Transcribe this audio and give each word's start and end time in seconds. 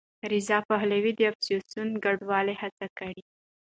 رضا 0.31 0.57
پهلوي 0.69 1.11
د 1.15 1.21
اپوزېسیون 1.29 1.89
ګډولو 2.05 2.53
هڅې 2.61 2.87
کړي. 2.97 3.19